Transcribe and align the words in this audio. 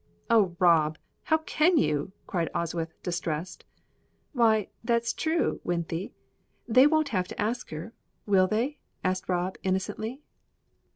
"Oh, 0.31 0.55
Rob; 0.57 0.97
how 1.25 1.37
can 1.45 1.77
you?" 1.77 2.11
cried 2.25 2.49
Oswyth, 2.55 2.89
distressed. 3.03 3.65
"Why, 4.33 4.69
that's 4.83 5.13
true, 5.13 5.61
Wythie; 5.63 6.09
they 6.67 6.87
won't 6.87 7.09
have 7.09 7.27
to 7.27 7.39
ask 7.39 7.69
her, 7.69 7.93
will 8.25 8.47
they?" 8.47 8.79
said 9.05 9.21
Rob, 9.29 9.57
innocently. 9.61 10.23